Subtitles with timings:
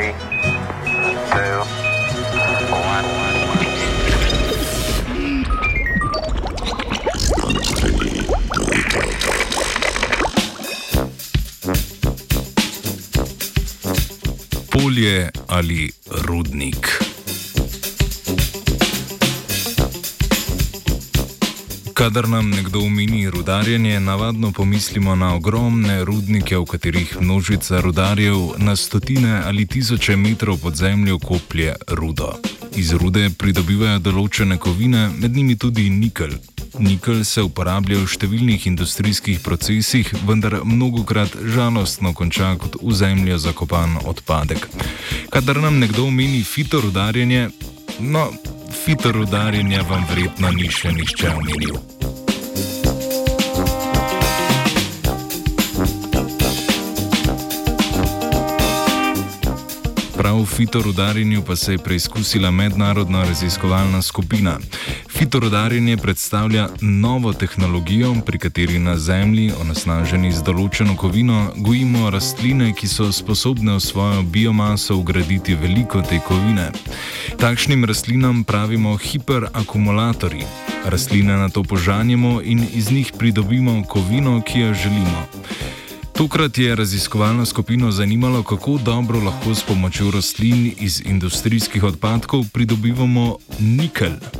[0.00, 0.14] Three,
[1.30, 1.60] two,
[2.72, 3.04] one.
[14.70, 17.09] Polje ali rudnik.
[22.00, 28.76] Kadar nam nekdo omeni rudarjenje, navadno pomislimo na ogromne rudnike, v katerih množica rudarjev na
[28.76, 32.32] stotine ali tisoče metrov pod zemljo koplje rudo.
[32.76, 36.38] Iz rude pridobivajo določene kovine, med njimi tudi nikelj.
[36.78, 43.98] Nikelj se uporablja v številnih industrijskih procesih, vendar mnogokrat žalostno konča kot v zemljo zakopan
[44.04, 44.70] odpadek.
[45.28, 47.50] Kadar nam nekdo omeni fitorudarjenje,
[48.00, 48.30] no,
[48.84, 51.76] fitorudarjenja vam verjetno ni še nihče omenil.
[60.16, 64.58] Prav v fitorudarjenju pa se je preizkusila mednarodna raziskovalna skupina.
[65.08, 72.88] Fitorudarjenje predstavlja novo tehnologijo, pri kateri na Zemlji, onesnaženi z določeno kovino, gojimo rastline, ki
[72.88, 76.70] so sposobne v svojo biomaso ugraditi veliko te kovine.
[77.40, 80.44] Takšnim rastlinam pravimo hiperakumulatorji.
[80.84, 85.24] Rastline na to požanjemo in iz njih pridobimo kovino, ki jo želimo.
[86.12, 93.38] Tokrat je raziskovalno skupino zanimalo, kako dobro lahko s pomočjo rastlin iz industrijskih odpadkov pridobivamo
[93.58, 94.39] nikelj.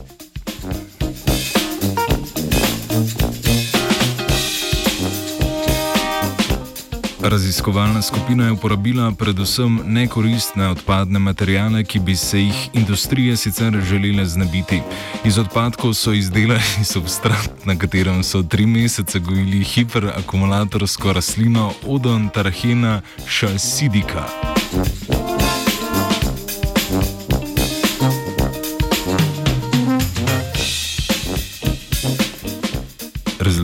[7.22, 14.26] Raziskovalna skupina je uporabila predvsem nekoristne odpadne materijale, ki bi se jih industrije sicer želele
[14.26, 14.80] znebiti.
[15.24, 23.00] Iz odpadkov so izdelali substrat, na katerem so tri mesece gojili hiperakumulatorsko rastlino Odon Tarhena
[23.26, 24.24] šalsidika.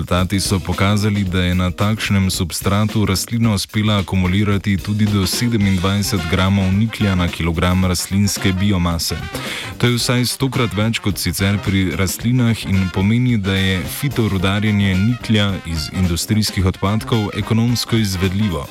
[0.06, 6.72] Rezultati so pokazali, da je na takšnem substratu rastlina uspela akumulirati tudi do 27 gramov
[6.72, 9.16] niklja na kilogram rastlinske biomase.
[9.78, 15.52] To je vsaj stokrat več kot sicer pri rastlinah in pomeni, da je fitorudarjenje niklja
[15.66, 18.68] iz industrijskih odpadkov ekonomsko izvedljivo.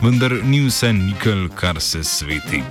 [0.00, 2.62] Vendar ni vse nikelj, kar se sveti.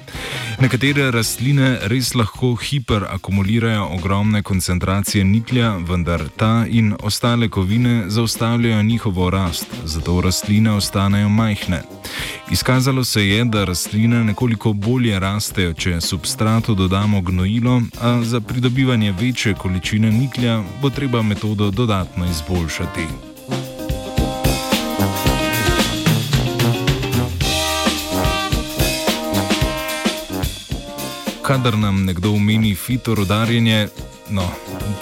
[0.60, 9.30] Nekatere rastline res lahko hiperakumulirajo ogromne koncentracije niklja, vendar ta in ostale kovine zaustavljajo njihovo
[9.30, 11.82] rast, zato rastline ostanejo majhne.
[12.52, 19.12] Izkazalo se je, da rastline nekoliko bolje rastejo, če substratu dodamo gnojilo, a za pridobivanje
[19.12, 23.37] večje količine niklja bo treba metodo dodatno izboljšati.
[31.47, 33.88] Kadar nam nekdo omeni fitorudarjenje,
[34.30, 34.44] no,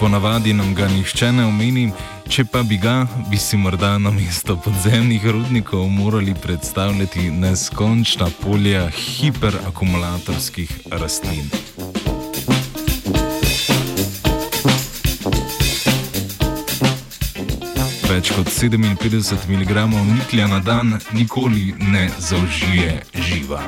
[0.00, 1.90] ponavadi nam ga nihče ne omeni,
[2.28, 8.84] če pa bi ga, bi si morda na mesto podzemnih rudnikov morali predstavljati neskončna polja
[8.90, 11.50] hiperakumulatorskih rastlin.
[18.06, 23.66] Več kot 57 mg niklja na dan nikoli ne zaužije živa.